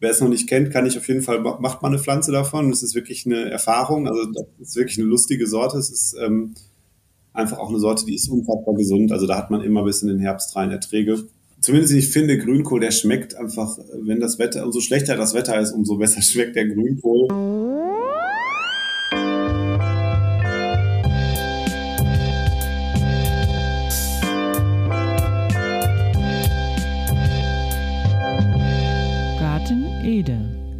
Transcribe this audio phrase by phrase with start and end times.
[0.00, 2.70] wer es noch nicht kennt, kann ich auf jeden Fall, macht man eine Pflanze davon.
[2.70, 4.08] Es ist wirklich eine Erfahrung.
[4.08, 5.78] Also das ist wirklich eine lustige Sorte.
[5.78, 6.54] Es ist ähm,
[7.32, 9.12] einfach auch eine Sorte, die ist unfassbar gesund.
[9.12, 11.24] Also da hat man immer bis in den Herbst rein Erträge.
[11.60, 15.72] Zumindest ich finde, Grünkohl, der schmeckt einfach, wenn das Wetter, umso schlechter das Wetter ist,
[15.72, 17.28] umso besser schmeckt der Grünkohl.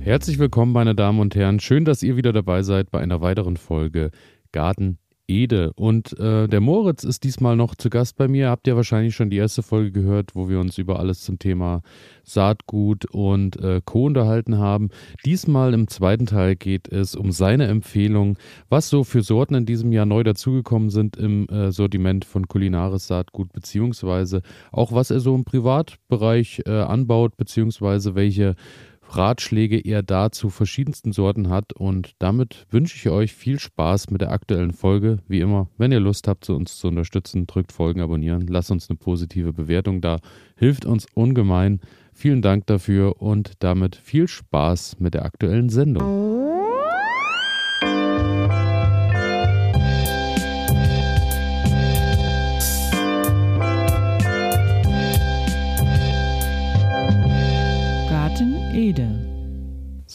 [0.09, 1.61] Herzlich willkommen, meine Damen und Herren.
[1.61, 4.11] Schön, dass ihr wieder dabei seid bei einer weiteren Folge
[4.53, 5.75] Garten Ede.
[5.75, 8.49] Und äh, der Moritz ist diesmal noch zu Gast bei mir.
[8.49, 11.83] Habt ihr wahrscheinlich schon die erste Folge gehört, wo wir uns über alles zum Thema
[12.25, 14.07] Saatgut und äh, Co.
[14.07, 14.89] unterhalten haben.
[15.27, 18.39] Diesmal im zweiten Teil geht es um seine Empfehlung,
[18.71, 23.09] was so für Sorten in diesem Jahr neu dazugekommen sind im äh, Sortiment von kulinares
[23.09, 24.41] Saatgut, beziehungsweise
[24.73, 28.55] auch was er so im Privatbereich äh, anbaut, beziehungsweise welche
[29.09, 31.73] Ratschläge er da zu verschiedensten Sorten hat.
[31.73, 35.19] Und damit wünsche ich euch viel Spaß mit der aktuellen Folge.
[35.29, 38.97] Wie immer, wenn ihr Lust habt, uns zu unterstützen, drückt Folgen abonnieren, lasst uns eine
[38.97, 40.19] positive Bewertung da.
[40.57, 41.81] Hilft uns ungemein.
[42.13, 46.38] Vielen Dank dafür und damit viel Spaß mit der aktuellen Sendung.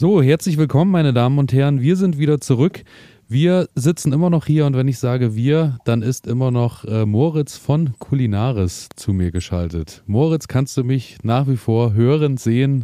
[0.04, 1.80] So, herzlich willkommen, meine Damen und Herren.
[1.80, 2.84] Wir sind wieder zurück.
[3.30, 7.06] Wir sitzen immer noch hier und wenn ich sage wir, dann ist immer noch äh,
[7.06, 10.04] Moritz von Kulinaris zu mir geschaltet.
[10.06, 12.84] Moritz, kannst du mich nach wie vor hören, sehen?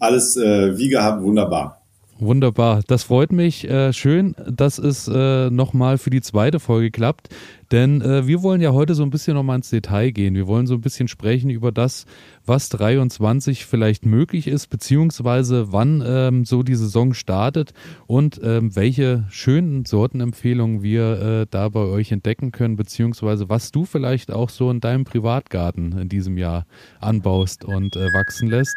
[0.00, 1.81] Alles äh, wie gehabt, wunderbar.
[2.22, 3.68] Wunderbar, das freut mich.
[3.68, 7.30] Äh, schön, dass es äh, nochmal für die zweite Folge klappt.
[7.72, 10.36] Denn äh, wir wollen ja heute so ein bisschen nochmal ins Detail gehen.
[10.36, 12.06] Wir wollen so ein bisschen sprechen über das,
[12.46, 17.72] was 23 vielleicht möglich ist, beziehungsweise wann ähm, so die Saison startet
[18.06, 23.84] und ähm, welche schönen Sortenempfehlungen wir äh, da bei euch entdecken können, beziehungsweise was du
[23.84, 26.66] vielleicht auch so in deinem Privatgarten in diesem Jahr
[27.00, 28.76] anbaust und äh, wachsen lässt.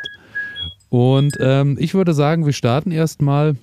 [0.96, 3.58] Und ähm, ich würde sagen, wir starten erstmal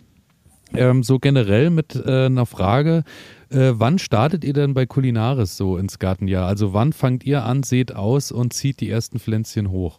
[0.75, 3.05] ähm, so generell mit äh, einer Frage.
[3.49, 6.47] Äh, wann startet ihr denn bei Kulinaris so ins Gartenjahr?
[6.47, 9.99] Also wann fangt ihr an, seht aus und zieht die ersten Pflänzchen hoch?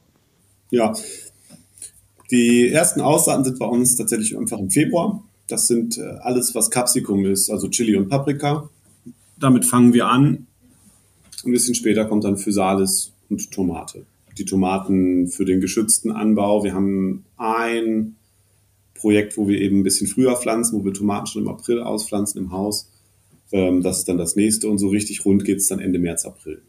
[0.70, 0.94] Ja,
[2.30, 5.24] die ersten Aussaaten sind bei uns tatsächlich einfach im Februar.
[5.48, 8.70] Das sind äh, alles, was Capsicum ist, also Chili und Paprika.
[9.40, 10.46] Damit fangen wir an.
[11.44, 14.06] Ein bisschen später kommt dann Physalis und Tomate.
[14.38, 16.64] Die Tomaten für den geschützten Anbau.
[16.64, 18.16] Wir haben ein
[18.96, 22.42] Projekt, wo wir eben ein bisschen früher pflanzen, wo wir Tomaten schon im April auspflanzen
[22.42, 22.90] im Haus.
[23.52, 26.26] Ähm, das ist dann das nächste und so richtig rund geht es dann Ende März,
[26.26, 26.62] April.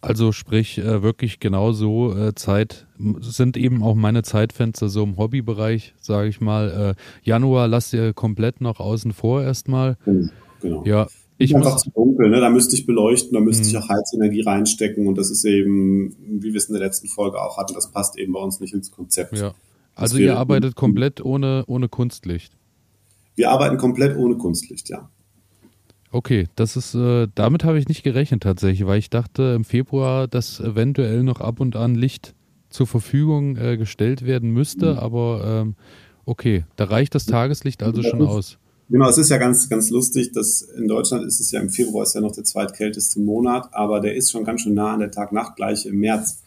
[0.00, 2.86] Also sprich äh, wirklich genauso äh, Zeit
[3.20, 6.94] sind eben auch meine Zeitfenster so im Hobbybereich, sage ich mal.
[6.96, 9.96] Äh, Januar lasst ihr komplett noch außen vor erstmal.
[10.04, 10.28] Genau.
[10.60, 10.84] genau.
[10.84, 12.40] Ja, ich einfach muss, zu dunkel, ne?
[12.40, 13.80] Da müsste ich beleuchten, da müsste ich mhm.
[13.80, 17.58] auch Heizenergie reinstecken und das ist eben, wie wir es in der letzten Folge auch
[17.58, 19.36] hatten, das passt eben bei uns nicht ins Konzept.
[19.36, 19.54] Ja.
[19.94, 22.56] Also ihr arbeitet komplett ohne, ohne Kunstlicht.
[23.34, 25.08] Wir arbeiten komplett ohne Kunstlicht, ja.
[26.10, 30.28] Okay, das ist, äh, damit habe ich nicht gerechnet tatsächlich, weil ich dachte im Februar,
[30.28, 32.34] dass eventuell noch ab und an Licht
[32.70, 34.98] zur Verfügung äh, gestellt werden müsste, mhm.
[34.98, 35.74] aber ähm,
[36.24, 38.58] okay, da reicht das Tageslicht also schon aus.
[38.88, 42.04] Genau, es ist ja ganz, ganz lustig, dass in Deutschland ist es ja im Februar
[42.04, 45.10] ist ja noch der zweitkälteste Monat, aber der ist schon ganz schön nah an der
[45.10, 46.42] Tag-Nacht-Gleiche im März.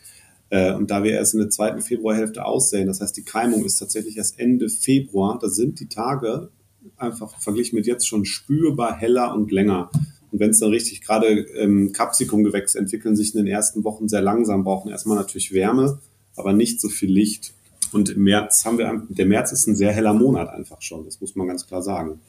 [0.50, 3.78] Äh, und da wir erst in der zweiten Februarhälfte aussehen, das heißt, die Keimung ist
[3.78, 6.50] tatsächlich erst Ende Februar, da sind die Tage
[6.96, 9.90] einfach verglichen mit jetzt schon spürbar heller und länger.
[10.32, 14.22] Und wenn es dann richtig gerade ähm, Capsicum-Gewächse entwickeln sich in den ersten Wochen sehr
[14.22, 16.00] langsam, brauchen erstmal natürlich Wärme,
[16.38, 17.54] aber nicht so viel Licht.
[17.92, 21.22] Und im März haben wir, der März ist ein sehr heller Monat einfach schon, das
[21.22, 22.20] muss man ganz klar sagen.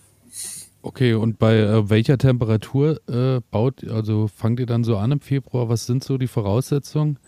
[0.82, 5.20] Okay, und bei äh, welcher Temperatur äh, baut, also fangt ihr dann so an im
[5.20, 5.68] Februar?
[5.68, 7.18] Was sind so die Voraussetzungen?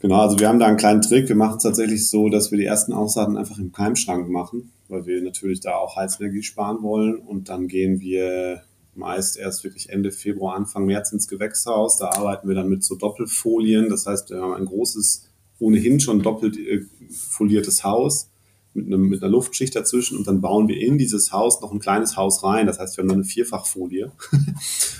[0.00, 1.28] Genau, also wir haben da einen kleinen Trick.
[1.28, 5.06] Wir machen es tatsächlich so, dass wir die ersten Aussaaten einfach im Keimschrank machen weil
[5.06, 7.16] wir natürlich da auch Heizenergie sparen wollen.
[7.16, 8.62] Und dann gehen wir
[8.94, 11.98] meist erst wirklich Ende Februar, Anfang März ins Gewächshaus.
[11.98, 13.90] Da arbeiten wir dann mit so Doppelfolien.
[13.90, 15.28] Das heißt, wir haben ein großes,
[15.60, 18.30] ohnehin schon doppelt äh, foliertes Haus
[18.74, 21.80] mit, einem, mit einer Luftschicht dazwischen und dann bauen wir in dieses Haus noch ein
[21.80, 22.66] kleines Haus rein.
[22.66, 24.12] Das heißt, wir haben dann eine Vierfachfolie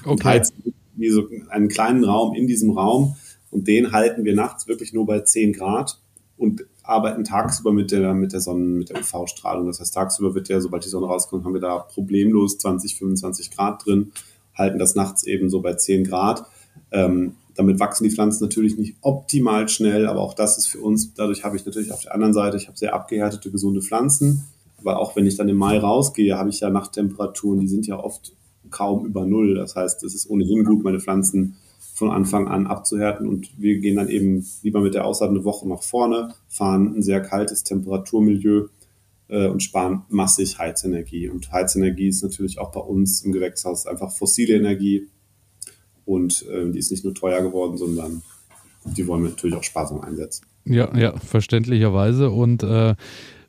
[0.02, 0.10] okay.
[0.10, 3.16] und heizen wie so einen kleinen Raum in diesem Raum
[3.50, 6.00] und den halten wir nachts wirklich nur bei 10 Grad
[6.36, 9.66] und arbeiten tagsüber mit der, mit der Sonne, mit der UV-Strahlung.
[9.66, 13.50] Das heißt, tagsüber wird der, sobald die Sonne rauskommt, haben wir da problemlos 20, 25
[13.50, 14.12] Grad drin,
[14.54, 16.44] halten das nachts eben so bei 10 Grad.
[16.90, 21.12] Ähm, Damit wachsen die Pflanzen natürlich nicht optimal schnell, aber auch das ist für uns,
[21.14, 24.44] dadurch habe ich natürlich auf der anderen Seite, ich habe sehr abgehärtete, gesunde Pflanzen.
[24.76, 27.98] Aber auch wenn ich dann im Mai rausgehe, habe ich ja Nachttemperaturen, die sind ja
[27.98, 28.32] oft
[28.70, 29.56] kaum über Null.
[29.56, 31.56] Das heißt, es ist ohnehin gut, meine Pflanzen
[31.94, 35.68] von Anfang an abzuhärten und wir gehen dann eben lieber mit der Aussaat eine Woche
[35.68, 38.68] nach vorne, fahren ein sehr kaltes Temperaturmilieu
[39.26, 41.28] äh, und sparen massig Heizenergie.
[41.28, 45.08] Und Heizenergie ist natürlich auch bei uns im Gewächshaus einfach fossile Energie
[46.08, 48.22] und äh, die ist nicht nur teuer geworden, sondern
[48.84, 50.46] die wollen wir natürlich auch sparsam einsetzen.
[50.64, 52.30] Ja, ja, verständlicherweise.
[52.30, 52.94] Und äh,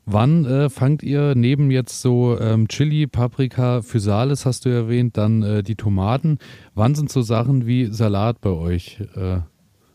[0.06, 5.42] Wann äh, fangt ihr neben jetzt so ähm, Chili, Paprika, Physalis hast du erwähnt, dann
[5.42, 6.38] äh, die Tomaten,
[6.74, 8.98] wann sind so Sachen wie Salat bei euch?
[9.14, 9.38] Äh,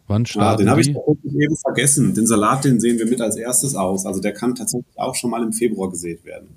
[0.07, 2.13] wann ah, starten ah, Den habe ich eben vergessen.
[2.13, 4.05] Den Salat, den sehen wir mit als erstes aus.
[4.05, 6.47] Also der kann tatsächlich auch schon mal im Februar gesät werden.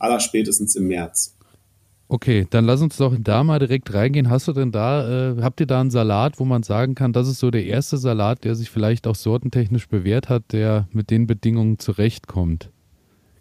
[0.00, 1.35] Allerspätestens im März.
[2.08, 4.30] Okay, dann lass uns doch da mal direkt reingehen.
[4.30, 7.26] Hast du denn da, äh, habt ihr da einen Salat, wo man sagen kann, das
[7.26, 11.26] ist so der erste Salat, der sich vielleicht auch sortentechnisch bewährt hat, der mit den
[11.26, 12.70] Bedingungen zurechtkommt?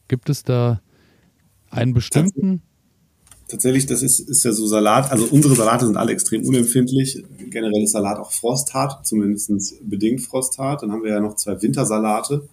[0.07, 0.81] Gibt es da
[1.69, 2.63] einen bestimmten?
[3.47, 5.11] Tatsächlich, das ist, ist ja so Salat.
[5.11, 7.23] Also unsere Salate sind alle extrem unempfindlich.
[7.51, 9.51] Generell ist Salat auch frosthart, zumindest
[9.87, 10.81] bedingt frosthart.
[10.81, 12.47] Dann haben wir ja noch zwei Wintersalate.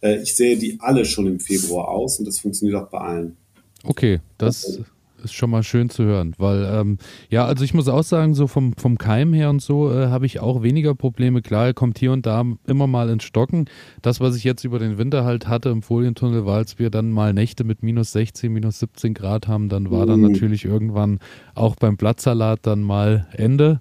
[0.00, 3.36] Äh, ich sehe die alle schon im Februar aus und das funktioniert auch bei allen.
[3.82, 4.80] Okay, das
[5.24, 8.46] ist schon mal schön zu hören, weil ähm, ja, also ich muss auch sagen, so
[8.46, 11.42] vom, vom Keim her und so äh, habe ich auch weniger Probleme.
[11.42, 13.66] Klar, er kommt hier und da immer mal ins Stocken.
[14.02, 17.10] Das, was ich jetzt über den Winter halt hatte im Folientunnel, war, als wir dann
[17.10, 20.32] mal Nächte mit minus 16, minus 17 Grad haben, dann war dann mhm.
[20.32, 21.18] natürlich irgendwann
[21.54, 23.80] auch beim Blattsalat dann mal Ende.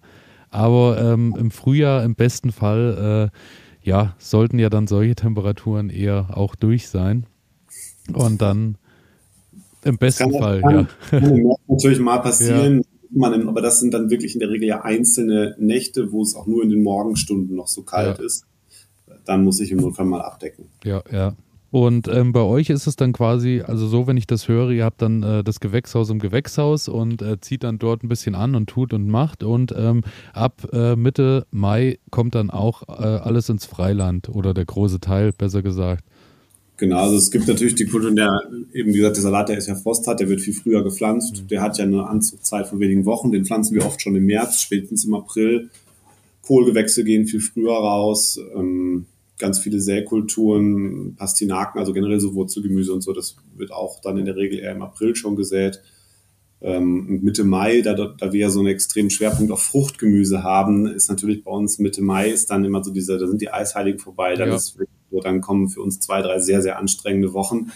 [0.51, 3.37] Aber ähm, im Frühjahr im besten Fall, äh,
[3.87, 7.25] ja, sollten ja dann solche Temperaturen eher auch durch sein.
[8.13, 8.77] Und dann
[9.83, 11.19] im besten kann, Fall, kann, ja.
[11.19, 12.77] Kann natürlich mal passieren.
[12.77, 12.83] Ja.
[13.11, 16.45] Man, aber das sind dann wirklich in der Regel ja einzelne Nächte, wo es auch
[16.45, 18.25] nur in den Morgenstunden noch so kalt ja.
[18.25, 18.45] ist.
[19.25, 20.65] Dann muss ich im Notfall mal abdecken.
[20.83, 21.35] Ja, ja.
[21.71, 24.85] Und ähm, bei euch ist es dann quasi, also so, wenn ich das höre, ihr
[24.85, 28.55] habt dann äh, das Gewächshaus im Gewächshaus und äh, zieht dann dort ein bisschen an
[28.55, 29.43] und tut und macht.
[29.43, 30.01] Und ähm,
[30.33, 35.31] ab äh, Mitte Mai kommt dann auch äh, alles ins Freiland oder der große Teil,
[35.31, 36.03] besser gesagt.
[36.79, 38.29] Genau, also es gibt natürlich die Kultur, der
[38.73, 41.43] eben wie gesagt, der Salat, der ist ja Frosthart, der wird viel früher gepflanzt.
[41.43, 41.47] Mhm.
[41.49, 43.33] Der hat ja eine Anzugzeit von wenigen Wochen.
[43.33, 45.69] Den pflanzen wir oft schon im März, spätestens im April.
[46.41, 48.39] Kohlgewächse gehen viel früher raus.
[48.55, 54.17] Ähm, ganz viele Säkulturen, Pastinaken, also generell so Wurzelgemüse und so, das wird auch dann
[54.17, 55.81] in der Regel eher im April schon gesät.
[56.61, 61.09] Ähm, Mitte Mai, da, da wir ja so einen extremen Schwerpunkt auf Fruchtgemüse haben, ist
[61.09, 64.35] natürlich bei uns Mitte Mai ist dann immer so diese, da sind die Eisheiligen vorbei,
[64.35, 64.55] dann ja.
[64.55, 64.77] ist
[65.11, 67.71] so, dann kommen für uns zwei, drei sehr, sehr anstrengende Wochen,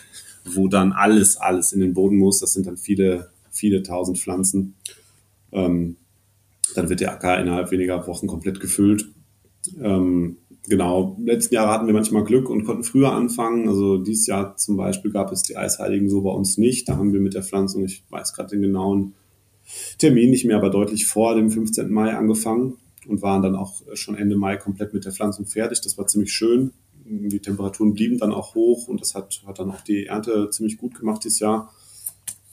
[0.45, 2.39] wo dann alles, alles in den Boden muss.
[2.39, 4.75] Das sind dann viele, viele tausend Pflanzen.
[5.51, 5.97] Ähm,
[6.75, 9.07] dann wird der Acker innerhalb weniger Wochen komplett gefüllt.
[9.81, 10.37] Ähm,
[10.67, 13.67] genau, letzten Jahre hatten wir manchmal Glück und konnten früher anfangen.
[13.67, 16.89] Also dieses Jahr zum Beispiel gab es die Eisheiligen so bei uns nicht.
[16.89, 19.13] Da haben wir mit der Pflanzung, ich weiß gerade den genauen
[19.97, 21.89] Termin nicht mehr, aber deutlich vor dem 15.
[21.91, 22.77] Mai angefangen
[23.07, 25.81] und waren dann auch schon Ende Mai komplett mit der Pflanzung fertig.
[25.81, 26.71] Das war ziemlich schön
[27.05, 30.77] die Temperaturen blieben dann auch hoch und das hat, hat dann auch die Ernte ziemlich
[30.77, 31.73] gut gemacht dieses Jahr.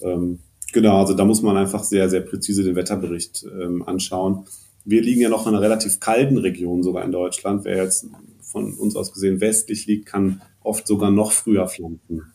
[0.00, 0.40] Ähm,
[0.72, 4.46] genau, also da muss man einfach sehr, sehr präzise den Wetterbericht ähm, anschauen.
[4.84, 7.64] Wir liegen ja noch in einer relativ kalten Region sogar in Deutschland.
[7.64, 8.06] Wer jetzt
[8.40, 12.32] von uns aus gesehen westlich liegt, kann oft sogar noch früher pflanzen.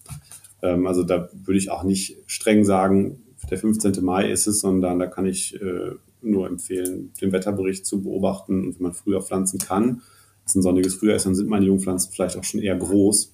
[0.61, 4.03] Ähm, also da würde ich auch nicht streng sagen, der 15.
[4.03, 8.75] Mai ist es, sondern da kann ich äh, nur empfehlen, den Wetterbericht zu beobachten und
[8.75, 10.01] wenn man früher pflanzen kann,
[10.45, 13.33] es ein sonniges Frühjahr ist, dann sind meine Jungpflanzen vielleicht auch schon eher groß.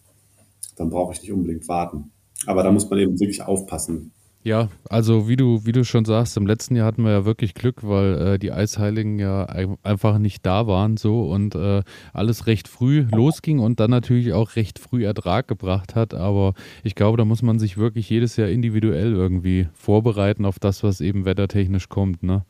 [0.77, 2.12] Dann brauche ich nicht unbedingt warten.
[2.46, 4.12] Aber da muss man eben wirklich aufpassen.
[4.44, 7.53] Ja, also wie du, wie du schon sagst, im letzten Jahr hatten wir ja wirklich
[7.53, 9.46] Glück, weil äh, die Eisheiligen ja
[9.84, 14.56] einfach nicht da waren so und äh, alles recht früh losging und dann natürlich auch
[14.56, 16.15] recht früh Ertrag gebracht hat.
[16.15, 20.82] Aber ich glaube, da muss man sich wirklich jedes Jahr individuell irgendwie vorbereiten auf das,
[20.82, 22.44] was eben wettertechnisch kommt, ne?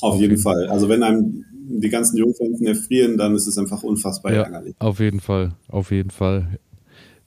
[0.00, 0.68] Auf jeden Fall.
[0.68, 4.74] Also wenn einem die ganzen Jungpflanzen erfrieren, dann ist es einfach unfassbar ja, ärgerlich.
[4.78, 6.58] Auf jeden Fall, auf jeden Fall.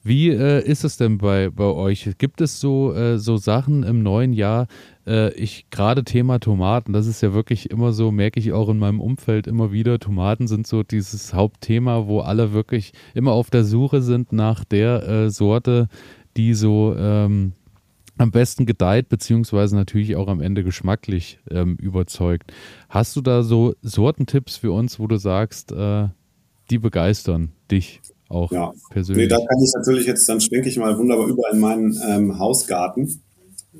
[0.02, 2.08] Wie äh, ist es denn bei, bei euch?
[2.16, 4.66] Gibt es so, äh, so Sachen im neuen Jahr?
[5.06, 8.78] Äh, ich gerade Thema Tomaten, das ist ja wirklich immer so, merke ich auch in
[8.78, 9.98] meinem Umfeld immer wieder.
[9.98, 15.06] Tomaten sind so dieses Hauptthema, wo alle wirklich immer auf der Suche sind nach der
[15.06, 15.88] äh, Sorte,
[16.36, 17.52] die so ähm,
[18.20, 22.52] am besten gedeiht, beziehungsweise natürlich auch am Ende geschmacklich ähm, überzeugt.
[22.88, 26.08] Hast du da so Sortentipps für uns, wo du sagst, äh,
[26.70, 28.72] die begeistern dich auch ja.
[28.90, 29.24] persönlich?
[29.24, 32.38] Nee, da kann ich natürlich jetzt, dann schwenke ich mal wunderbar über in meinen ähm,
[32.38, 33.22] Hausgarten.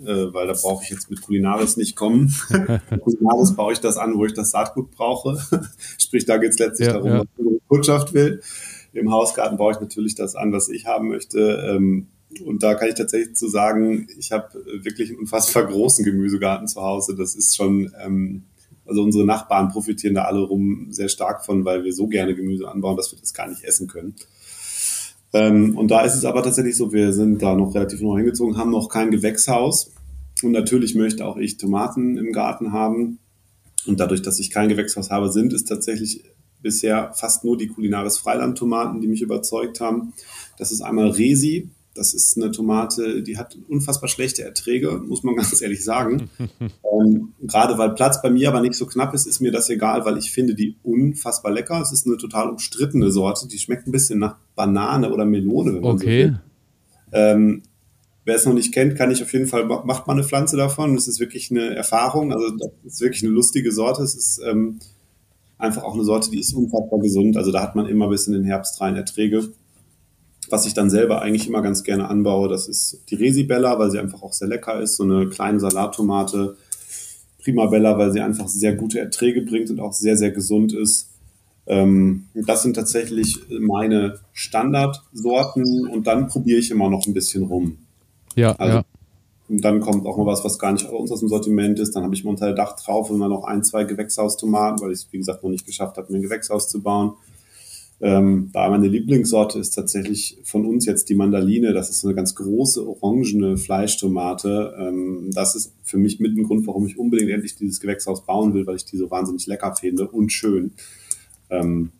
[0.05, 2.35] äh, weil da brauche ich jetzt mit Kulinaris nicht kommen.
[3.03, 5.39] Kulinaris baue ich das an, wo ich das Saatgut brauche.
[5.99, 7.19] Sprich, da geht es letztlich ja, darum, ja.
[7.21, 8.41] was die Kundschaft will.
[8.93, 11.39] Im Hausgarten baue ich natürlich das an, was ich haben möchte.
[11.69, 12.07] Ähm,
[12.45, 16.81] und da kann ich tatsächlich zu sagen, ich habe wirklich einen unfassbar großen Gemüsegarten zu
[16.81, 17.17] Hause.
[17.17, 18.45] Das ist schon, ähm,
[18.87, 22.69] also unsere Nachbarn profitieren da alle rum sehr stark von, weil wir so gerne Gemüse
[22.69, 24.15] anbauen, dass wir das gar nicht essen können.
[25.33, 28.57] Ähm, und da ist es aber tatsächlich so, wir sind da noch relativ neu hingezogen,
[28.57, 29.93] haben noch kein Gewächshaus.
[30.43, 33.19] Und natürlich möchte auch ich Tomaten im Garten haben.
[33.87, 36.25] Und dadurch, dass ich kein Gewächshaus habe, sind es tatsächlich
[36.63, 40.13] bisher fast nur die Kulinaris Freiland-Tomaten, die mich überzeugt haben.
[40.59, 41.71] Das ist einmal Resi,
[42.01, 46.31] das ist eine Tomate, die hat unfassbar schlechte Erträge, muss man ganz ehrlich sagen.
[46.39, 50.07] ähm, gerade weil Platz bei mir aber nicht so knapp ist, ist mir das egal,
[50.07, 51.79] weil ich finde die unfassbar lecker.
[51.83, 55.75] Es ist eine total umstrittene Sorte, die schmeckt ein bisschen nach Banane oder Melone.
[55.75, 56.33] Wenn man okay.
[57.13, 57.63] So ähm,
[58.25, 60.95] wer es noch nicht kennt, kann ich auf jeden Fall, macht man eine Pflanze davon.
[60.95, 62.33] Das ist wirklich eine Erfahrung.
[62.33, 64.03] Also das ist wirklich eine lustige Sorte.
[64.03, 64.79] Es ist ähm,
[65.59, 67.37] einfach auch eine Sorte, die ist unfassbar gesund.
[67.37, 69.51] Also da hat man immer bis in den Herbst rein Erträge
[70.51, 73.99] was ich dann selber eigentlich immer ganz gerne anbaue, das ist die Resibella, weil sie
[73.99, 76.57] einfach auch sehr lecker ist, so eine kleine Salattomate.
[77.43, 81.11] Primabella, weil sie einfach sehr gute Erträge bringt und auch sehr, sehr gesund ist.
[81.67, 87.79] Ähm, das sind tatsächlich meine Standardsorten und dann probiere ich immer noch ein bisschen rum.
[88.35, 88.85] Ja, also, ja.
[89.49, 91.97] Und dann kommt auch mal was, was gar nicht bei uns aus dem Sortiment ist.
[91.97, 95.09] Dann habe ich mal unter Dach drauf immer noch ein, zwei Gewächshaustomaten, weil ich es,
[95.11, 97.15] wie gesagt, noch nicht geschafft habe, mir ein Gewächshaus zu bauen.
[98.03, 101.75] Ähm, da meine Lieblingssorte ist tatsächlich von uns jetzt die Mandaline.
[101.75, 104.75] Das ist eine ganz große orangene Fleischtomate.
[104.79, 108.55] Ähm, das ist für mich mit ein Grund, warum ich unbedingt endlich dieses Gewächshaus bauen
[108.55, 110.73] will, weil ich die so wahnsinnig lecker finde und schön.
[111.51, 111.91] Ähm,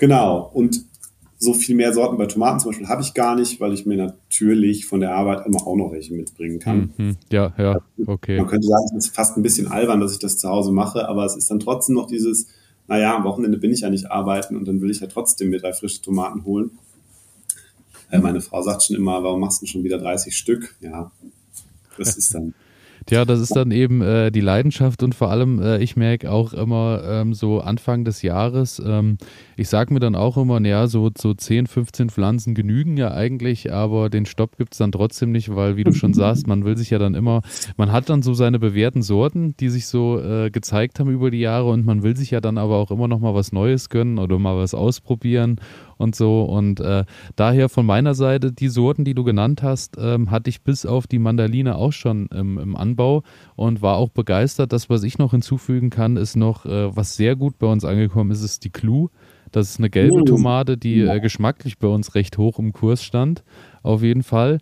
[0.00, 0.50] genau.
[0.52, 0.84] Und
[1.38, 3.96] so viel mehr Sorten bei Tomaten zum Beispiel habe ich gar nicht, weil ich mir
[3.96, 6.92] natürlich von der Arbeit immer auch noch welche mitbringen kann.
[6.98, 7.16] Mhm.
[7.30, 8.36] Ja, ja, okay.
[8.36, 11.08] Man könnte sagen, es ist fast ein bisschen albern, dass ich das zu Hause mache,
[11.08, 12.48] aber es ist dann trotzdem noch dieses,
[12.90, 15.60] naja, am Wochenende bin ich ja nicht arbeiten und dann will ich ja trotzdem mir
[15.60, 16.72] drei frische Tomaten holen.
[18.10, 20.74] Äh, meine Frau sagt schon immer, warum machst du schon wieder 30 Stück?
[20.80, 21.12] Ja,
[21.96, 22.52] das ist dann.
[23.08, 26.52] Ja, das ist dann eben äh, die Leidenschaft und vor allem, äh, ich merke auch
[26.52, 29.16] immer ähm, so Anfang des Jahres, ähm,
[29.56, 33.72] ich sage mir dann auch immer, naja, so, so 10, 15 Pflanzen genügen ja eigentlich,
[33.72, 36.76] aber den Stopp gibt es dann trotzdem nicht, weil, wie du schon sagst, man will
[36.76, 37.40] sich ja dann immer,
[37.76, 41.40] man hat dann so seine bewährten Sorten, die sich so äh, gezeigt haben über die
[41.40, 44.18] Jahre und man will sich ja dann aber auch immer noch mal was Neues gönnen
[44.18, 45.56] oder mal was ausprobieren
[46.00, 46.42] und so.
[46.42, 47.04] Und äh,
[47.36, 51.06] daher von meiner Seite, die Sorten, die du genannt hast, ähm, hatte ich bis auf
[51.06, 53.22] die Mandaline auch schon im, im, Anbau
[53.54, 54.72] und war auch begeistert.
[54.72, 58.30] Das, was ich noch hinzufügen kann, ist noch, äh, was sehr gut bei uns angekommen
[58.30, 59.08] ist, ist die Clue.
[59.52, 63.44] Das ist eine gelbe Tomate, die äh, geschmacklich bei uns recht hoch im Kurs stand,
[63.82, 64.58] auf jeden Fall.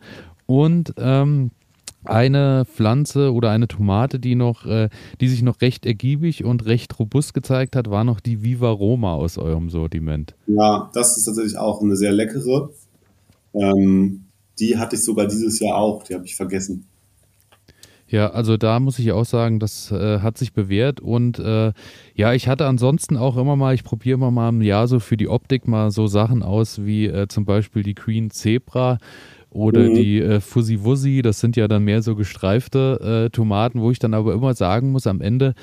[0.47, 1.50] Und ähm,
[2.08, 4.88] eine Pflanze oder eine Tomate, die noch, äh,
[5.20, 9.14] die sich noch recht ergiebig und recht robust gezeigt hat, war noch die Viva Roma
[9.14, 10.34] aus eurem Sortiment.
[10.46, 12.70] Ja, das ist tatsächlich auch eine sehr leckere.
[13.54, 14.24] Ähm,
[14.58, 16.86] die hatte ich sogar dieses Jahr auch, die habe ich vergessen.
[18.10, 21.72] Ja, also da muss ich auch sagen, das äh, hat sich bewährt und äh,
[22.14, 25.18] ja, ich hatte ansonsten auch immer mal, ich probiere immer mal im Jahr so für
[25.18, 28.96] die Optik mal so Sachen aus wie äh, zum Beispiel die Queen Zebra
[29.58, 29.94] oder mhm.
[29.94, 33.98] die äh, Fuzzy Wuzzy, das sind ja dann mehr so gestreifte äh, Tomaten, wo ich
[33.98, 35.54] dann aber immer sagen muss, am Ende,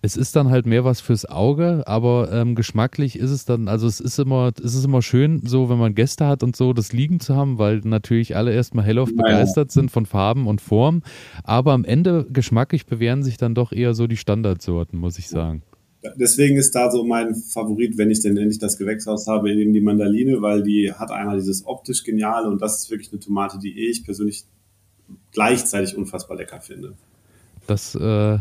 [0.00, 3.86] es ist dann halt mehr was fürs Auge, aber ähm, geschmacklich ist es dann, also
[3.86, 6.92] es ist immer, es ist immer schön, so wenn man Gäste hat und so, das
[6.92, 9.36] liegen zu haben, weil natürlich alle erstmal hellauf naja.
[9.36, 11.02] begeistert sind von Farben und Form.
[11.42, 15.62] Aber am Ende geschmacklich bewähren sich dann doch eher so die Standardsorten, muss ich sagen
[16.16, 19.80] deswegen ist da so mein Favorit, wenn ich denn endlich das Gewächshaus habe, eben die
[19.80, 23.88] Mandaline, weil die hat einmal dieses optisch Geniale und das ist wirklich eine Tomate, die
[23.88, 24.44] ich persönlich
[25.32, 26.94] gleichzeitig unfassbar lecker finde.
[27.66, 28.38] Das äh,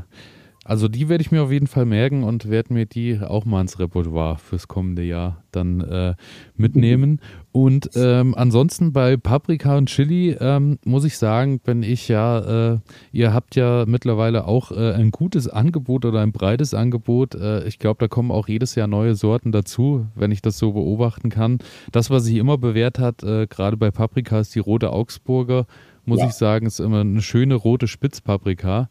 [0.63, 3.61] also die werde ich mir auf jeden Fall merken und werde mir die auch mal
[3.61, 6.15] ins Repertoire fürs kommende Jahr dann äh,
[6.55, 7.19] mitnehmen.
[7.51, 12.79] Und ähm, ansonsten bei Paprika und Chili ähm, muss ich sagen, wenn ich ja, äh,
[13.11, 17.35] ihr habt ja mittlerweile auch äh, ein gutes Angebot oder ein breites Angebot.
[17.35, 20.71] Äh, ich glaube, da kommen auch jedes Jahr neue Sorten dazu, wenn ich das so
[20.71, 21.59] beobachten kann.
[21.91, 25.65] Das, was sich immer bewährt hat, äh, gerade bei Paprika, ist die rote Augsburger.
[26.05, 26.27] Muss ja.
[26.27, 28.89] ich sagen, ist immer eine schöne rote Spitzpaprika.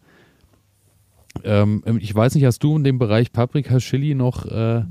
[1.45, 4.83] Ähm, ähm, ich weiß nicht, hast du in dem Bereich Paprika, Chili noch, äh,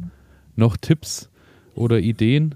[0.56, 1.30] noch Tipps
[1.76, 2.56] oder Ideen?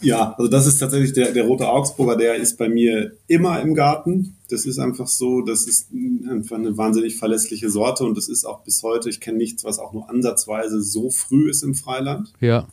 [0.00, 3.74] Ja, also das ist tatsächlich der, der rote Augsburger, der ist bei mir immer im
[3.74, 4.36] Garten.
[4.50, 5.88] Das ist einfach so, das ist
[6.28, 9.78] einfach eine wahnsinnig verlässliche Sorte und das ist auch bis heute, ich kenne nichts, was
[9.78, 12.32] auch nur ansatzweise so früh ist im Freiland.
[12.40, 12.68] Ja.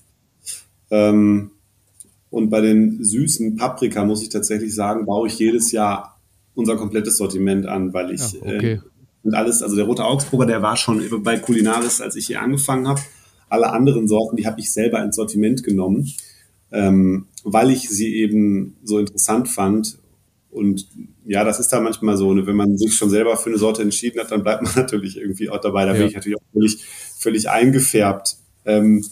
[0.91, 1.51] Ähm,
[2.29, 6.19] und bei den süßen Paprika muss ich tatsächlich sagen, baue ich jedes Jahr
[6.55, 8.73] unser komplettes Sortiment an, weil ich ja, okay.
[8.73, 8.79] äh,
[9.23, 12.87] und alles, also der rote Augsburger, der war schon bei Kulinaris, als ich hier angefangen
[12.87, 13.01] habe.
[13.49, 16.11] Alle anderen Sorten, die habe ich selber ins Sortiment genommen,
[16.71, 19.97] ähm, weil ich sie eben so interessant fand.
[20.51, 20.87] Und
[21.25, 23.81] ja, das ist da manchmal so, ne, wenn man sich schon selber für eine Sorte
[23.81, 25.85] entschieden hat, dann bleibt man natürlich irgendwie auch dabei.
[25.85, 25.99] Da ja.
[25.99, 26.83] bin ich natürlich auch völlig,
[27.17, 28.37] völlig eingefärbt.
[28.65, 29.05] Ähm,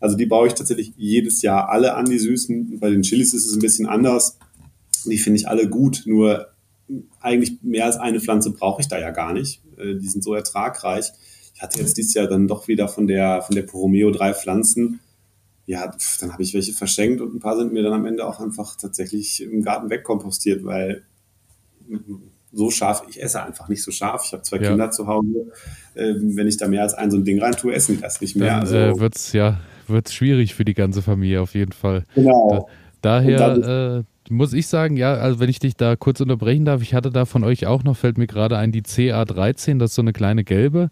[0.00, 2.78] also die baue ich tatsächlich jedes Jahr alle an, die Süßen.
[2.78, 4.38] Bei den Chilis ist es ein bisschen anders.
[5.04, 6.46] Die finde ich alle gut, nur
[7.20, 9.62] eigentlich mehr als eine Pflanze brauche ich da ja gar nicht.
[9.76, 11.12] Äh, die sind so ertragreich.
[11.54, 15.00] Ich hatte jetzt dieses Jahr dann doch wieder von der, von der Poromeo drei Pflanzen.
[15.66, 18.40] Ja, dann habe ich welche verschenkt und ein paar sind mir dann am Ende auch
[18.40, 21.02] einfach tatsächlich im Garten wegkompostiert, weil
[22.52, 24.24] so scharf, ich esse einfach nicht so scharf.
[24.24, 24.70] Ich habe zwei ja.
[24.70, 25.52] Kinder zu Hause.
[25.94, 28.20] Ähm, wenn ich da mehr als ein so ein Ding rein tue, essen die das
[28.20, 28.48] nicht mehr.
[28.48, 32.04] Dann also, äh, wird es ja wird's schwierig für die ganze Familie auf jeden Fall.
[32.14, 32.68] Genau.
[33.00, 36.94] Da, daher muss ich sagen, ja, also wenn ich dich da kurz unterbrechen darf, ich
[36.94, 40.02] hatte da von euch auch noch, fällt mir gerade ein, die CA13, das ist so
[40.02, 40.90] eine kleine gelbe.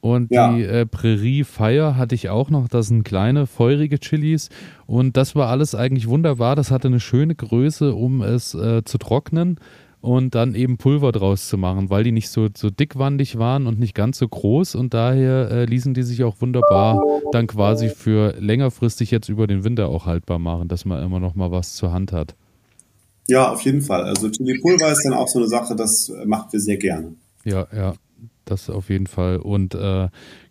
[0.00, 0.52] Und ja.
[0.52, 4.48] die äh, Prärie Fire hatte ich auch noch, das sind kleine, feurige Chilis.
[4.86, 6.54] Und das war alles eigentlich wunderbar.
[6.54, 9.58] Das hatte eine schöne Größe, um es äh, zu trocknen
[10.00, 13.80] und dann eben Pulver draus zu machen, weil die nicht so, so dickwandig waren und
[13.80, 14.76] nicht ganz so groß.
[14.76, 19.64] Und daher äh, ließen die sich auch wunderbar dann quasi für längerfristig jetzt über den
[19.64, 22.36] Winter auch haltbar machen, dass man immer noch mal was zur Hand hat.
[23.28, 24.04] Ja, auf jeden Fall.
[24.04, 27.14] Also Chili Pulver ist dann auch so eine Sache, das machen wir sehr gerne.
[27.44, 27.94] Ja, ja,
[28.50, 29.36] das auf jeden Fall.
[29.38, 30.08] Und äh,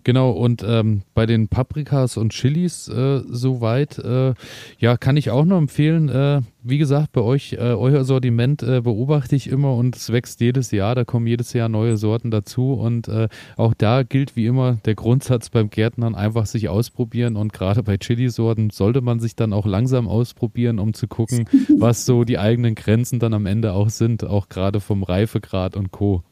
[0.08, 4.36] Genau, und ähm, bei den Paprikas und Chilis äh, soweit, äh,
[4.80, 8.80] ja, kann ich auch nur empfehlen, äh, wie gesagt, bei euch, äh, euer Sortiment äh,
[8.80, 12.72] beobachte ich immer und es wächst jedes Jahr, da kommen jedes Jahr neue Sorten dazu
[12.72, 13.10] und
[13.58, 17.98] auch da gilt wie immer der Grundsatz beim Gärtnern, einfach sich ausprobieren und gerade bei
[17.98, 22.75] Chilisorten sollte man sich dann auch langsam ausprobieren, um zu gucken, was so die eigenen
[22.75, 26.24] Grenzen dann am Ende auch sind, auch gerade vom Reifegrad und Co.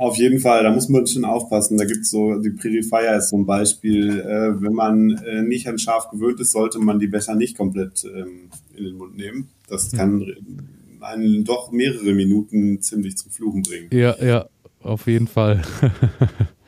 [0.00, 1.76] Auf jeden Fall, da muss man schon aufpassen.
[1.76, 4.20] Da gibt's so, die Fire ist so ein Beispiel.
[4.20, 8.06] Äh, wenn man äh, nicht an Schaf gewöhnt ist, sollte man die besser nicht komplett
[8.06, 9.50] ähm, in den Mund nehmen.
[9.68, 9.98] Das hm.
[9.98, 10.36] kann
[11.00, 13.88] einen doch mehrere Minuten ziemlich zum Fluchen bringen.
[13.92, 14.48] Ja, ja,
[14.82, 15.60] auf jeden Fall.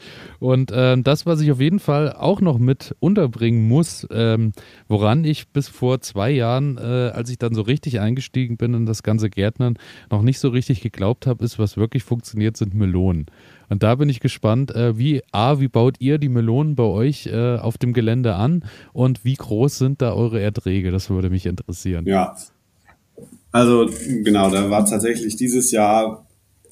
[0.43, 4.51] Und äh, das, was ich auf jeden Fall auch noch mit unterbringen muss, ähm,
[4.89, 8.85] woran ich bis vor zwei Jahren, äh, als ich dann so richtig eingestiegen bin in
[8.85, 9.79] das ganze Gärtnern,
[10.11, 13.27] noch nicht so richtig geglaubt habe, ist, was wirklich funktioniert, sind Melonen.
[13.69, 17.29] Und da bin ich gespannt, äh, wie A, wie baut ihr die Melonen bei euch
[17.29, 20.91] äh, auf dem Gelände an und wie groß sind da eure Erträge?
[20.91, 22.05] Das würde mich interessieren.
[22.07, 22.35] Ja.
[23.53, 23.89] Also
[24.25, 26.27] genau, da war tatsächlich dieses Jahr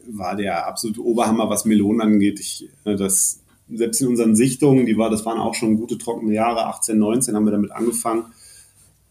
[0.09, 2.40] war der absolute Oberhammer, was Melonen angeht.
[2.40, 3.39] Ich, äh, das
[3.72, 7.35] selbst in unseren Sichtungen, die war, das waren auch schon gute trockene Jahre, 18, 19
[7.35, 8.24] haben wir damit angefangen.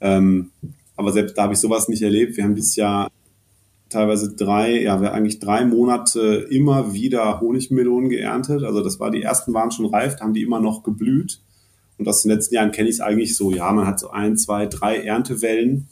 [0.02, 0.52] Ähm,
[0.96, 2.38] aber selbst da habe ich sowas nicht erlebt.
[2.38, 3.10] Wir haben dieses Jahr
[3.90, 8.64] teilweise drei, ja, wir eigentlich drei Monate immer wieder Honigmelonen geerntet.
[8.64, 11.42] Also das war, die ersten waren schon reif, da haben die immer noch geblüht.
[11.98, 14.38] Und aus den letzten Jahren kenne ich es eigentlich so, ja, man hat so ein,
[14.38, 15.88] zwei, drei Erntewellen.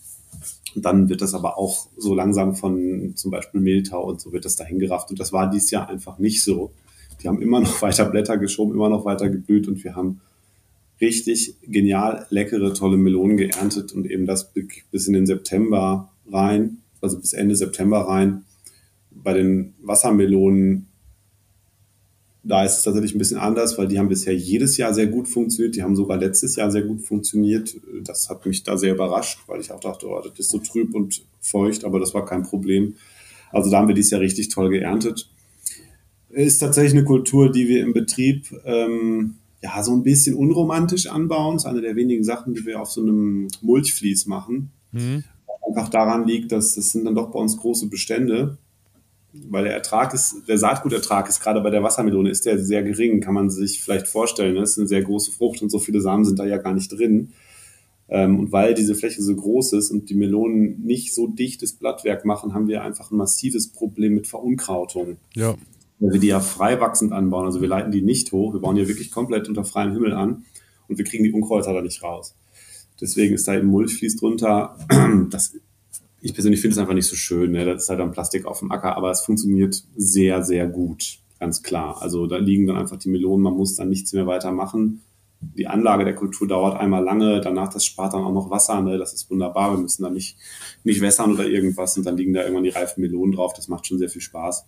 [0.75, 4.45] Und dann wird das aber auch so langsam von zum Beispiel Mehltau und so wird
[4.45, 5.09] das dahin gerafft.
[5.09, 6.71] Und das war dieses Jahr einfach nicht so.
[7.21, 10.21] Die haben immer noch weiter Blätter geschoben, immer noch weiter geblüht und wir haben
[10.99, 14.51] richtig genial leckere, tolle Melonen geerntet und eben das
[14.91, 18.43] bis in den September rein, also bis Ende September rein.
[19.11, 20.87] Bei den Wassermelonen,
[22.43, 25.27] da ist es tatsächlich ein bisschen anders, weil die haben bisher jedes Jahr sehr gut
[25.27, 25.75] funktioniert.
[25.75, 27.75] Die haben sogar letztes Jahr sehr gut funktioniert.
[28.03, 30.95] Das hat mich da sehr überrascht, weil ich auch dachte, oh, das ist so trüb
[30.95, 32.95] und feucht, aber das war kein Problem.
[33.51, 35.29] Also da haben wir dieses Jahr richtig toll geerntet
[36.29, 41.55] ist tatsächlich eine Kultur, die wir im Betrieb ähm, ja so ein bisschen unromantisch anbauen.
[41.55, 44.71] Das ist eine der wenigen Sachen, die wir auf so einem Mulchflies machen.
[44.91, 45.23] Mhm.
[45.67, 48.57] Einfach daran liegt, dass das sind dann doch bei uns große Bestände,
[49.33, 53.19] weil der Ertrag ist, der Saatgutertrag ist gerade bei der Wassermelone ist der sehr gering,
[53.19, 54.55] kann man sich vielleicht vorstellen.
[54.55, 56.91] Das ist eine sehr große Frucht und so viele Samen sind da ja gar nicht
[56.91, 57.33] drin.
[58.09, 62.23] Ähm, und weil diese Fläche so groß ist und die Melonen nicht so dichtes Blattwerk
[62.23, 65.17] machen, haben wir einfach ein massives Problem mit Verunkrautung.
[65.35, 65.55] Ja
[65.99, 67.45] weil wir die ja frei wachsend anbauen.
[67.45, 70.45] Also wir leiten die nicht hoch, wir bauen die wirklich komplett unter freiem Himmel an
[70.87, 72.35] und wir kriegen die Unkräuter da nicht raus.
[72.99, 74.77] Deswegen ist da eben Mulchflies drunter.
[75.29, 75.53] Das,
[76.21, 77.51] ich persönlich finde es einfach nicht so schön.
[77.51, 77.65] Ne?
[77.65, 81.63] Das ist halt dann Plastik auf dem Acker, aber es funktioniert sehr, sehr gut, ganz
[81.63, 82.01] klar.
[82.01, 85.01] Also da liegen dann einfach die Melonen, man muss dann nichts mehr weitermachen.
[85.39, 88.97] Die Anlage der Kultur dauert einmal lange, danach das spart dann auch noch Wasser, ne?
[88.97, 89.73] das ist wunderbar.
[89.73, 90.37] Wir müssen da nicht,
[90.83, 93.53] nicht wässern oder irgendwas und dann liegen da irgendwann die reifen Melonen drauf.
[93.53, 94.65] Das macht schon sehr viel Spaß.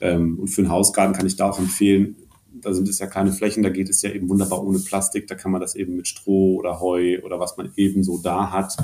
[0.00, 2.16] Ähm, und für einen Hausgarten kann ich da auch empfehlen,
[2.60, 5.34] da sind es ja keine Flächen, da geht es ja eben wunderbar ohne Plastik, da
[5.34, 8.76] kann man das eben mit Stroh oder Heu oder was man eben so da hat,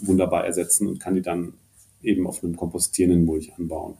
[0.00, 1.54] wunderbar ersetzen und kann die dann
[2.02, 3.94] eben auf einem kompostierenden Mulch anbauen.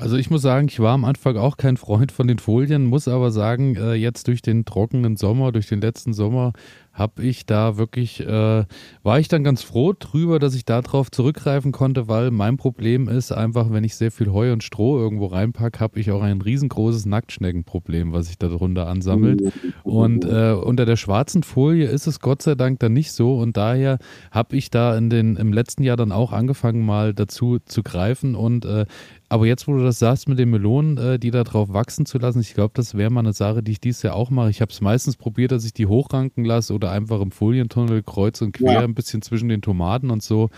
[0.00, 3.06] Also ich muss sagen, ich war am Anfang auch kein Freund von den Folien, muss
[3.06, 6.54] aber sagen, äh, jetzt durch den trockenen Sommer, durch den letzten Sommer,
[6.92, 8.64] habe ich da wirklich, äh,
[9.02, 13.30] war ich dann ganz froh drüber, dass ich darauf zurückgreifen konnte, weil mein Problem ist
[13.30, 17.06] einfach, wenn ich sehr viel Heu und Stroh irgendwo reinpacke, habe ich auch ein riesengroßes
[17.06, 19.52] Nacktschneckenproblem, was sich darunter ansammelt.
[19.84, 23.38] Und äh, unter der schwarzen Folie ist es Gott sei Dank dann nicht so.
[23.38, 23.98] Und daher
[24.30, 28.34] habe ich da in den, im letzten Jahr dann auch angefangen, mal dazu zu greifen.
[28.34, 28.86] Und äh,
[29.30, 32.18] aber jetzt, wo du das sagst mit den Melonen, äh, die da drauf wachsen zu
[32.18, 34.50] lassen, ich glaube, das wäre mal eine Sache, die ich dieses Jahr auch mache.
[34.50, 38.42] Ich habe es meistens probiert, dass ich die hochranken lasse oder einfach im Folientunnel kreuz
[38.42, 38.80] und quer ja.
[38.80, 40.50] ein bisschen zwischen den Tomaten und so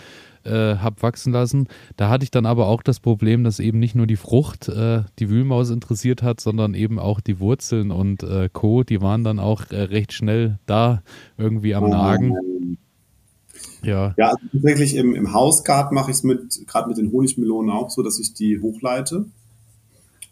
[0.44, 1.68] äh, habe wachsen lassen.
[1.96, 5.02] Da hatte ich dann aber auch das Problem, dass eben nicht nur die Frucht äh,
[5.18, 8.84] die Wühlmaus interessiert hat, sondern eben auch die Wurzeln und äh, Co.
[8.84, 11.02] Die waren dann auch äh, recht schnell da
[11.36, 12.34] irgendwie am oh, Nagen.
[13.84, 14.14] Ja.
[14.16, 17.90] Ja, also tatsächlich im, im Hausgarten mache ich es mit, gerade mit den Honigmelonen auch
[17.90, 19.26] so, dass ich die hochleite.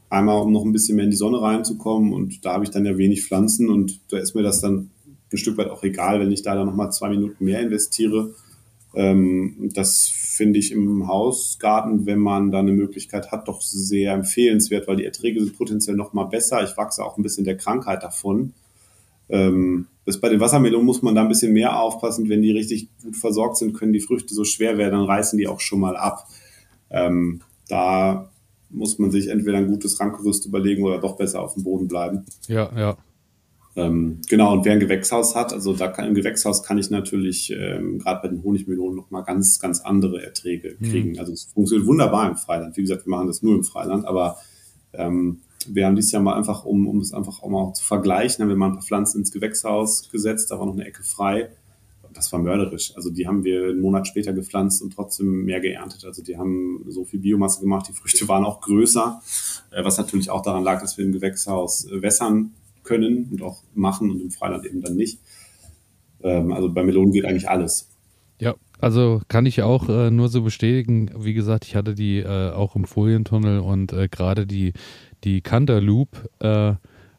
[0.09, 2.85] Einmal, um noch ein bisschen mehr in die Sonne reinzukommen und da habe ich dann
[2.85, 4.91] ja wenig Pflanzen und da ist mir das dann
[5.33, 8.35] ein Stück weit auch egal, wenn ich da dann nochmal zwei Minuten mehr investiere.
[8.95, 14.89] Ähm, das finde ich im Hausgarten, wenn man da eine Möglichkeit hat, doch sehr empfehlenswert,
[14.89, 16.65] weil die Erträge sind potenziell nochmal besser.
[16.65, 18.53] Ich wachse auch ein bisschen der Krankheit davon.
[19.29, 22.29] Ähm, das bei den Wassermelonen muss man da ein bisschen mehr aufpassen.
[22.29, 25.49] Wenn die richtig gut versorgt sind, können die Früchte so schwer werden, dann reißen die
[25.49, 26.27] auch schon mal ab.
[26.91, 28.31] Ähm, da
[28.71, 32.25] muss man sich entweder ein gutes Rankgerüst überlegen oder doch besser auf dem Boden bleiben.
[32.47, 32.97] Ja, ja.
[33.77, 37.53] Ähm, genau, und wer ein Gewächshaus hat, also da kann, im Gewächshaus kann ich natürlich
[37.53, 40.91] ähm, gerade bei den Honigmelonen nochmal ganz, ganz andere Erträge mhm.
[40.91, 41.13] kriegen.
[41.13, 41.19] Mhm.
[41.21, 42.77] Also es funktioniert wunderbar im Freiland.
[42.77, 44.39] Wie gesagt, wir machen das nur im Freiland, aber
[44.93, 45.43] ähm,
[45.75, 48.49] wir haben dieses Jahr mal einfach, um, um es einfach auch mal zu vergleichen, haben
[48.49, 51.51] wir mal ein paar Pflanzen ins Gewächshaus gesetzt, da war noch eine Ecke frei.
[52.13, 52.93] Das war mörderisch.
[52.97, 56.05] Also die haben wir einen Monat später gepflanzt und trotzdem mehr geerntet.
[56.05, 59.21] Also die haben so viel Biomasse gemacht, die Früchte waren auch größer,
[59.71, 62.53] äh, was natürlich auch daran lag, dass wir im Gewächshaus äh, wässern
[62.83, 65.21] können und auch machen und im Freiland eben dann nicht.
[66.23, 67.89] Ähm, also bei Melonen geht eigentlich alles.
[68.41, 71.11] Ja, also kann ich auch äh, nur so bestätigen.
[71.17, 74.73] Wie gesagt, ich hatte die auch im Folientunnel und gerade die,
[75.25, 76.75] die Cantaloupe äh,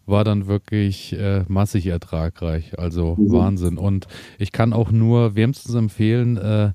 [0.06, 2.78] war dann wirklich äh, massig ertragreich.
[2.78, 3.32] Also mhm.
[3.32, 3.78] Wahnsinn.
[3.78, 6.72] Und ich kann auch nur wärmstens empfehlen, äh,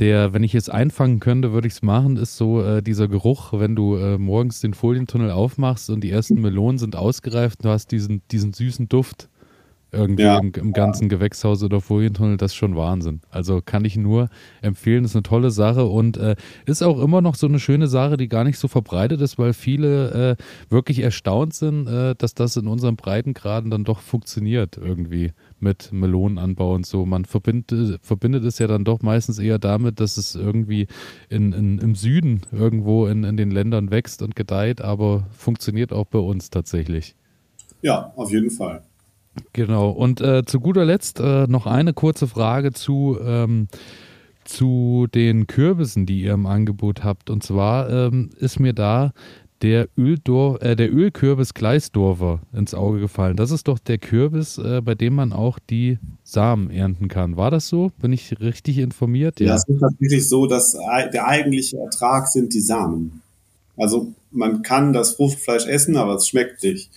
[0.00, 3.52] der, wenn ich es einfangen könnte, würde ich es machen, ist so äh, dieser Geruch,
[3.52, 7.92] wenn du äh, morgens den Folientunnel aufmachst und die ersten Melonen sind ausgereift, du hast
[7.92, 9.28] diesen, diesen süßen Duft
[9.94, 10.38] irgendwie ja.
[10.38, 13.20] im, im, ganzen Gewächshaus oder Folientunnel, das ist schon Wahnsinn.
[13.30, 14.28] Also kann ich nur
[14.62, 18.16] empfehlen, ist eine tolle Sache und äh, ist auch immer noch so eine schöne Sache,
[18.16, 22.56] die gar nicht so verbreitet ist, weil viele äh, wirklich erstaunt sind, äh, dass das
[22.56, 27.06] in unseren Breitengraden dann doch funktioniert irgendwie mit Melonenanbau und so.
[27.06, 30.86] Man verbindet, verbindet es ja dann doch meistens eher damit, dass es irgendwie
[31.28, 36.06] in, in, im Süden irgendwo in, in den Ländern wächst und gedeiht, aber funktioniert auch
[36.06, 37.16] bei uns tatsächlich.
[37.82, 38.82] Ja, auf jeden Fall.
[39.52, 39.90] Genau.
[39.90, 43.68] Und äh, zu guter Letzt äh, noch eine kurze Frage zu, ähm,
[44.44, 47.30] zu den Kürbissen, die ihr im Angebot habt.
[47.30, 49.12] Und zwar ähm, ist mir da
[49.62, 53.36] der, Öldor äh, der Ölkürbis Gleisdorfer ins Auge gefallen.
[53.36, 57.36] Das ist doch der Kürbis, äh, bei dem man auch die Samen ernten kann.
[57.36, 57.90] War das so?
[57.98, 59.40] Bin ich richtig informiert?
[59.40, 60.72] Ja, ja es ist tatsächlich so, dass
[61.12, 63.22] der eigentliche Ertrag sind die Samen.
[63.76, 66.90] Also man kann das Fruchtfleisch essen, aber es schmeckt nicht.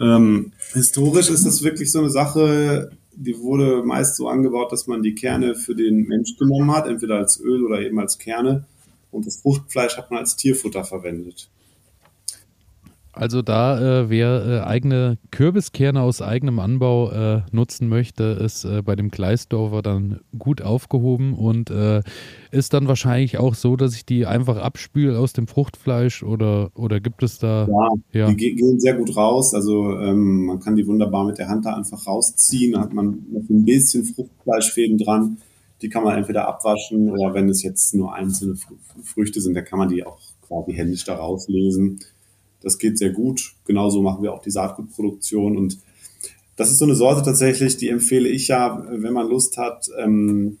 [0.00, 5.02] Ähm, historisch ist das wirklich so eine Sache, die wurde meist so angebaut, dass man
[5.02, 8.64] die Kerne für den Mensch genommen hat, entweder als Öl oder eben als Kerne.
[9.10, 11.50] Und das Fruchtfleisch hat man als Tierfutter verwendet.
[13.12, 18.82] Also da, äh, wer äh, eigene Kürbiskerne aus eigenem Anbau äh, nutzen möchte, ist äh,
[18.82, 22.02] bei dem Gleisdorfer dann gut aufgehoben und äh,
[22.52, 27.00] ist dann wahrscheinlich auch so, dass ich die einfach abspüle aus dem Fruchtfleisch oder, oder
[27.00, 27.66] gibt es da...
[28.12, 28.32] Ja, ja.
[28.32, 29.54] die gehen sehr gut raus.
[29.54, 32.72] Also ähm, man kann die wunderbar mit der Hand da einfach rausziehen.
[32.72, 35.38] Da hat man noch ein bisschen Fruchtfleischfäden dran.
[35.82, 38.54] Die kann man entweder abwaschen oder wenn es jetzt nur einzelne
[39.02, 41.98] Früchte sind, dann kann man die auch quasi händisch da rauslesen.
[42.60, 43.54] Das geht sehr gut.
[43.64, 45.56] Genauso machen wir auch die Saatgutproduktion.
[45.56, 45.78] Und
[46.56, 50.58] das ist so eine Sorte tatsächlich, die empfehle ich ja, wenn man Lust hat, ähm,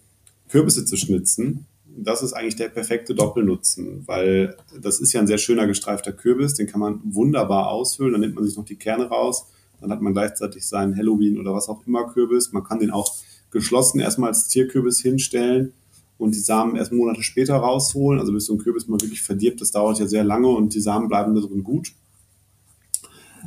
[0.48, 1.66] Kürbisse zu schnitzen.
[1.84, 6.54] Das ist eigentlich der perfekte Doppelnutzen, weil das ist ja ein sehr schöner gestreifter Kürbis,
[6.54, 9.46] den kann man wunderbar ausfüllen, dann nimmt man sich noch die Kerne raus,
[9.80, 12.52] dann hat man gleichzeitig seinen Halloween oder was auch immer Kürbis.
[12.52, 13.14] Man kann den auch
[13.50, 15.74] geschlossen erstmal als Zierkürbis hinstellen
[16.20, 18.20] und die Samen erst Monate später rausholen.
[18.20, 20.80] Also bis so ein Kürbis mal wirklich verdirbt, das dauert ja sehr lange und die
[20.80, 21.92] Samen bleiben da drin gut.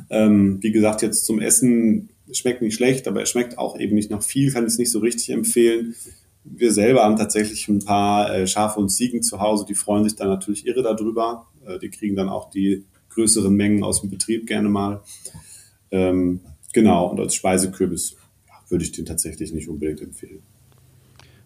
[0.10, 4.10] Ähm, wie gesagt, jetzt zum Essen schmeckt nicht schlecht, aber er schmeckt auch eben nicht
[4.10, 5.96] nach viel, kann ich es nicht so richtig empfehlen.
[6.46, 10.16] wir selber haben tatsächlich ein paar äh, Schafe und Ziegen zu Hause, die freuen sich
[10.16, 11.48] dann natürlich irre darüber.
[11.66, 15.04] Äh, die kriegen dann auch die größeren Mengen aus dem Betrieb gerne mal.
[15.92, 16.42] Ähm,
[16.74, 18.16] genau, und als Speisekürbis
[18.68, 20.42] würde ich den tatsächlich nicht unbedingt empfehlen.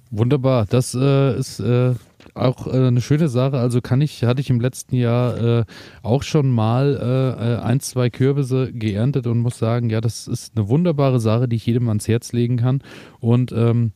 [0.10, 1.93] Wunderbar, das äh, ist äh,
[2.34, 3.58] auch äh, eine schöne Sache.
[3.58, 5.65] Also kann ich, hatte ich im letzten Jahr äh,
[6.02, 10.56] auch schon mal äh, äh, ein, zwei Kürbisse geerntet und muss sagen, ja, das ist
[10.56, 12.82] eine wunderbare Sache, die ich jedem ans Herz legen kann.
[13.20, 13.91] Und ähm,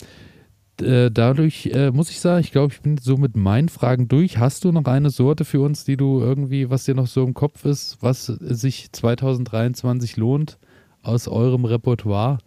[0.78, 4.39] dadurch muss ich sagen, ich glaube, ich bin so mit meinen Fragen durch.
[4.39, 7.36] Hast du noch eine Sorte für uns, die du irgendwie, was dir noch so im
[7.36, 10.58] Kopf ist, was sich 2023 lohnt
[11.04, 12.39] aus eurem Repertoire?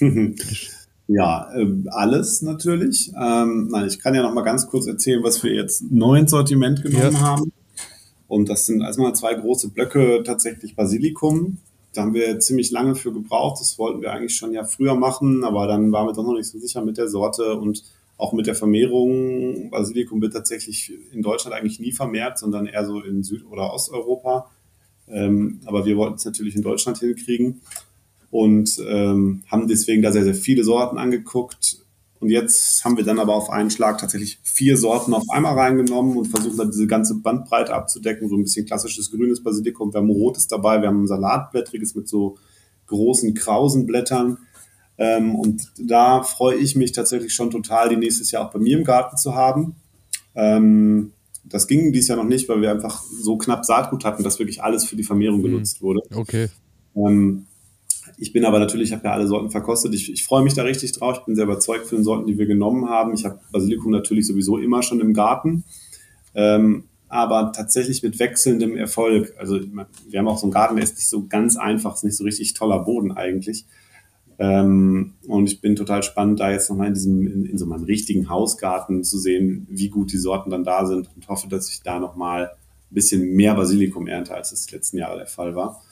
[1.08, 3.10] Ja, äh, alles natürlich.
[3.18, 6.30] Ähm, nein, ich kann ja noch mal ganz kurz erzählen, was wir jetzt neu ins
[6.30, 7.20] Sortiment genommen ja.
[7.20, 7.52] haben.
[8.28, 11.56] Und das sind erstmal zwei große Blöcke tatsächlich Basilikum.
[11.94, 13.58] Da haben wir ziemlich lange für gebraucht.
[13.58, 16.48] Das wollten wir eigentlich schon ja früher machen, aber dann waren wir doch noch nicht
[16.48, 17.82] so sicher mit der Sorte und
[18.18, 19.70] auch mit der Vermehrung.
[19.70, 24.50] Basilikum wird tatsächlich in Deutschland eigentlich nie vermehrt, sondern eher so in Süd- oder Osteuropa.
[25.08, 27.62] Ähm, aber wir wollten es natürlich in Deutschland hinkriegen
[28.30, 31.78] und ähm, haben deswegen da sehr, sehr viele Sorten angeguckt.
[32.20, 36.16] Und jetzt haben wir dann aber auf einen Schlag tatsächlich vier Sorten auf einmal reingenommen
[36.16, 38.28] und versuchen dann diese ganze Bandbreite abzudecken.
[38.28, 39.92] So ein bisschen klassisches grünes Basilikum.
[39.92, 42.36] Wir haben rotes dabei, wir haben ein Salatblättriges mit so
[42.86, 44.38] großen krausen Blättern.
[44.98, 48.76] Ähm, und da freue ich mich tatsächlich schon total, die nächstes Jahr auch bei mir
[48.76, 49.76] im Garten zu haben.
[50.34, 51.12] Ähm,
[51.44, 54.62] das ging dieses Jahr noch nicht, weil wir einfach so knapp Saatgut hatten, dass wirklich
[54.62, 55.44] alles für die Vermehrung mhm.
[55.44, 56.00] genutzt wurde.
[56.12, 56.48] Okay.
[56.96, 57.46] Ähm,
[58.18, 59.94] ich bin aber natürlich, ich habe ja alle Sorten verkostet.
[59.94, 61.18] Ich, ich freue mich da richtig drauf.
[61.20, 63.14] Ich bin sehr überzeugt von den Sorten, die wir genommen haben.
[63.14, 65.64] Ich habe Basilikum natürlich sowieso immer schon im Garten.
[66.34, 69.34] Ähm, aber tatsächlich mit wechselndem Erfolg.
[69.38, 72.16] Also wir haben auch so einen Garten, der ist nicht so ganz einfach, ist nicht
[72.16, 73.64] so richtig toller Boden eigentlich.
[74.40, 77.84] Ähm, und ich bin total spannend, da jetzt nochmal in diesem, in, in, so meinem
[77.84, 81.82] richtigen Hausgarten zu sehen, wie gut die Sorten dann da sind und hoffe, dass ich
[81.82, 82.52] da nochmal
[82.90, 85.82] ein bisschen mehr Basilikum ernte, als es die letzten Jahre der Fall war.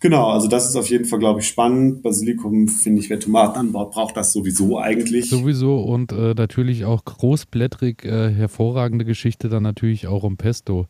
[0.00, 2.02] Genau, also das ist auf jeden Fall, glaube ich, spannend.
[2.02, 5.30] Basilikum, finde ich, wer Tomaten anbaut, braucht das sowieso eigentlich.
[5.30, 10.86] Sowieso und äh, natürlich auch großblättrig, äh, hervorragende Geschichte dann natürlich auch um Pesto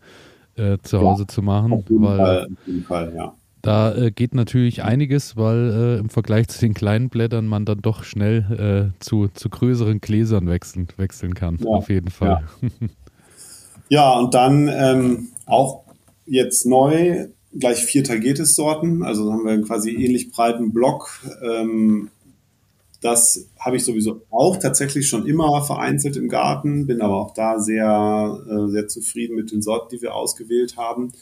[0.56, 1.72] äh, zu Hause ja, zu machen.
[1.72, 3.34] Auf jeden weil Fall, auf jeden Fall, ja.
[3.62, 7.82] Da äh, geht natürlich einiges, weil äh, im Vergleich zu den kleinen Blättern man dann
[7.82, 11.58] doch schnell äh, zu, zu größeren Gläsern wechseln, wechseln kann.
[11.60, 12.44] Ja, auf jeden Fall.
[12.60, 12.88] Ja,
[13.88, 15.84] ja und dann ähm, auch
[16.26, 17.28] jetzt neu
[17.58, 21.20] gleich vier Tagetes-Sorten, also haben wir einen quasi ähnlich breiten Block.
[21.42, 22.10] Ähm,
[23.00, 27.60] das habe ich sowieso auch tatsächlich schon immer vereinzelt im Garten, bin aber auch da
[27.60, 31.12] sehr, äh, sehr zufrieden mit den Sorten, die wir ausgewählt haben.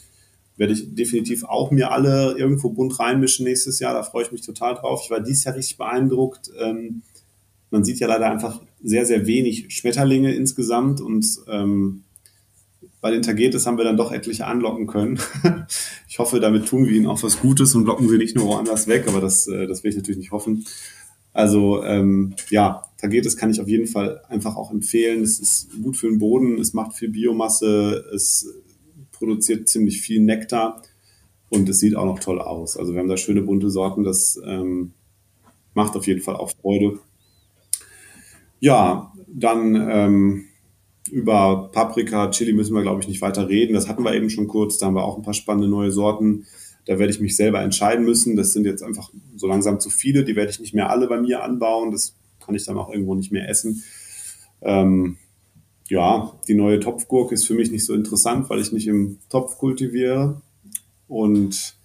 [0.57, 4.41] Werde ich definitiv auch mir alle irgendwo bunt reinmischen nächstes Jahr, da freue ich mich
[4.41, 5.01] total drauf.
[5.03, 6.49] Ich war dieses Jahr richtig beeindruckt.
[6.59, 7.01] Ähm,
[7.71, 12.04] man sieht ja leider einfach sehr, sehr wenig Schmetterlinge insgesamt und ähm,
[13.05, 15.19] bei den Tagetes haben wir dann doch etliche anlocken können.
[16.09, 18.87] ich hoffe, damit tun wir ihnen auch was Gutes und locken sie nicht nur woanders
[18.87, 20.65] weg, aber das, äh, das will ich natürlich nicht hoffen.
[21.31, 25.21] Also ähm, ja, Tagetes kann ich auf jeden Fall einfach auch empfehlen.
[25.21, 28.51] Es ist gut für den Boden, es macht viel Biomasse, es
[29.11, 30.81] produziert ziemlich viel Nektar
[31.49, 32.75] und es sieht auch noch toll aus.
[32.75, 34.93] Also wir haben da schöne bunte Sorten, das ähm,
[35.75, 36.97] macht auf jeden Fall auch Freude.
[38.59, 40.45] Ja, dann ähm,
[41.11, 43.73] über Paprika, Chili müssen wir, glaube ich, nicht weiter reden.
[43.73, 44.77] Das hatten wir eben schon kurz.
[44.77, 46.45] Da haben wir auch ein paar spannende neue Sorten.
[46.85, 48.35] Da werde ich mich selber entscheiden müssen.
[48.35, 50.23] Das sind jetzt einfach so langsam zu viele.
[50.23, 51.91] Die werde ich nicht mehr alle bei mir anbauen.
[51.91, 53.83] Das kann ich dann auch irgendwo nicht mehr essen.
[54.61, 55.17] Ähm,
[55.87, 59.57] ja, die neue Topfgurke ist für mich nicht so interessant, weil ich nicht im Topf
[59.57, 60.41] kultiviere.
[61.07, 61.75] Und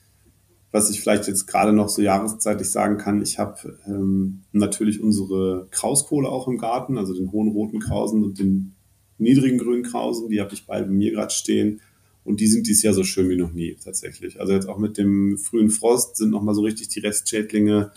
[0.72, 5.66] was ich vielleicht jetzt gerade noch so jahreszeitlich sagen kann, ich habe ähm, natürlich unsere
[5.70, 8.74] Krauskohle auch im Garten, also den hohen roten Krausen und den
[9.20, 11.80] niedrigen Grünkrausen, die habe ich bei mir gerade stehen.
[12.24, 14.40] Und die sind dieses Jahr so schön wie noch nie tatsächlich.
[14.40, 17.92] Also jetzt auch mit dem frühen Frost sind nochmal so richtig die Restschädlinge,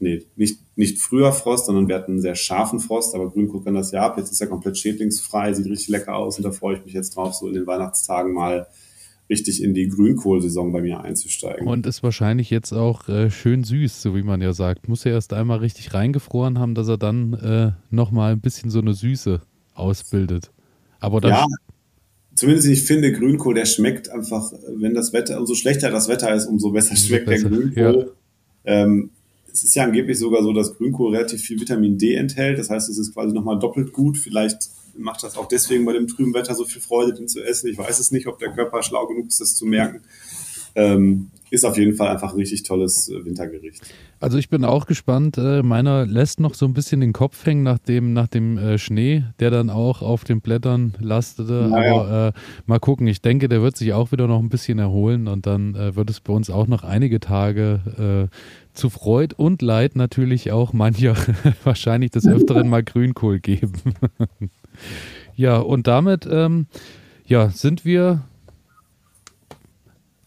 [0.00, 3.74] nee, nicht, nicht früher Frost, sondern wir hatten einen sehr scharfen Frost, aber grün gucken
[3.74, 4.18] das Jahr ab.
[4.18, 7.16] Jetzt ist er komplett schädlingsfrei, sieht richtig lecker aus und da freue ich mich jetzt
[7.16, 8.66] drauf, so in den Weihnachtstagen mal
[9.30, 11.66] richtig in die Grünkohlsaison bei mir einzusteigen.
[11.66, 14.88] Und ist wahrscheinlich jetzt auch äh, schön süß, so wie man ja sagt.
[14.88, 18.78] Muss ja erst einmal richtig reingefroren haben, dass er dann äh, nochmal ein bisschen so
[18.78, 19.42] eine Süße
[19.78, 20.50] ausbildet.
[21.00, 21.46] Aber dann ja,
[22.34, 26.46] zumindest ich finde, Grünkohl, der schmeckt einfach, wenn das Wetter, umso schlechter das Wetter ist,
[26.46, 28.12] umso besser schmeckt besser, der Grünkohl.
[28.64, 28.72] Ja.
[28.82, 29.10] Ähm,
[29.52, 32.58] es ist ja angeblich sogar so, dass Grünkohl relativ viel Vitamin D enthält.
[32.58, 34.16] Das heißt, es ist quasi nochmal doppelt gut.
[34.18, 37.68] Vielleicht macht das auch deswegen bei dem trüben Wetter so viel Freude, den zu essen.
[37.68, 40.00] Ich weiß es nicht, ob der Körper schlau genug ist, das zu merken.
[40.74, 43.82] Ähm, ist auf jeden Fall einfach ein richtig tolles äh, Wintergericht.
[44.20, 45.38] Also ich bin auch gespannt.
[45.38, 48.78] Äh, meiner lässt noch so ein bisschen den Kopf hängen nach dem, nach dem äh,
[48.78, 51.68] Schnee, der dann auch auf den Blättern lastete.
[51.70, 51.94] Naja.
[51.94, 53.06] Aber äh, mal gucken.
[53.06, 56.10] Ich denke, der wird sich auch wieder noch ein bisschen erholen und dann äh, wird
[56.10, 58.36] es bei uns auch noch einige Tage äh,
[58.74, 61.16] zu Freud und Leid natürlich auch mancher
[61.64, 63.72] wahrscheinlich des Öfteren mal Grünkohl geben.
[65.36, 66.66] ja, und damit ähm,
[67.26, 68.24] ja, sind wir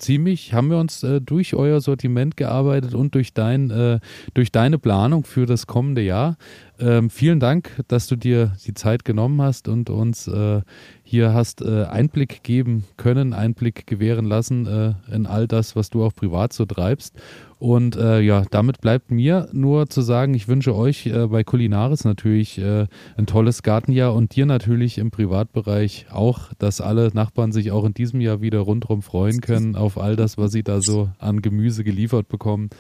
[0.01, 3.99] ziemlich, haben wir uns äh, durch euer Sortiment gearbeitet und durch, dein, äh,
[4.33, 6.37] durch deine Planung für das kommende Jahr.
[6.79, 10.61] Ähm, vielen Dank, dass du dir die Zeit genommen hast und uns äh,
[11.03, 16.03] hier hast äh, Einblick geben können, Einblick gewähren lassen äh, in all das, was du
[16.03, 17.15] auch privat so treibst.
[17.61, 22.05] Und äh, ja, damit bleibt mir nur zu sagen, ich wünsche euch äh, bei Kulinaris
[22.05, 27.69] natürlich äh, ein tolles Gartenjahr und dir natürlich im Privatbereich auch, dass alle Nachbarn sich
[27.69, 31.11] auch in diesem Jahr wieder rundherum freuen können auf all das, was sie da so
[31.19, 32.71] an Gemüse geliefert bekommen.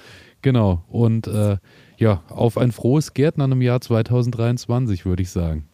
[0.41, 0.83] Genau.
[0.87, 1.57] Und äh,
[1.97, 5.67] ja, auf ein frohes Gärtnern im Jahr 2023, würde ich sagen.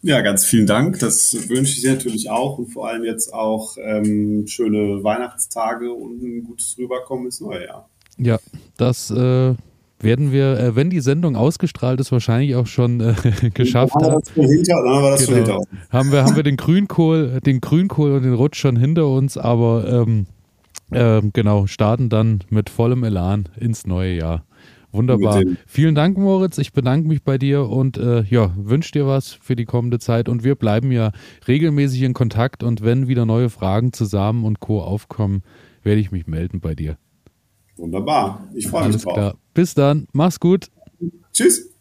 [0.00, 1.00] Ja, ganz vielen Dank.
[1.00, 6.22] Das wünsche ich dir natürlich auch und vor allem jetzt auch ähm, schöne Weihnachtstage und
[6.22, 7.90] ein gutes Rüberkommen ins neue Jahr.
[8.18, 8.38] Ja,
[8.76, 9.54] das äh,
[10.00, 13.14] werden wir, äh, wenn die Sendung ausgestrahlt ist, wahrscheinlich auch schon äh,
[13.54, 14.22] geschafft haben.
[14.34, 15.64] Hinter, wir genau.
[15.90, 20.04] haben wir haben wir den Grünkohl, den Grünkohl und den Rutsch schon hinter uns, aber
[20.06, 20.26] ähm,
[20.90, 24.44] äh, genau starten dann mit vollem Elan ins neue Jahr.
[24.92, 25.42] Wunderbar.
[25.66, 26.56] Vielen Dank, Moritz.
[26.58, 30.28] Ich bedanke mich bei dir und äh, ja, wünsche dir was für die kommende Zeit.
[30.28, 31.10] Und wir bleiben ja
[31.48, 32.62] regelmäßig in Kontakt.
[32.62, 34.80] Und wenn wieder neue Fragen zusammen und Co.
[34.80, 35.42] aufkommen,
[35.82, 36.96] werde ich mich melden bei dir.
[37.76, 38.48] Wunderbar.
[38.54, 39.14] Ich freue mich drauf.
[39.14, 39.34] Klar.
[39.52, 40.06] Bis dann.
[40.12, 40.68] Mach's gut.
[41.32, 41.73] Tschüss.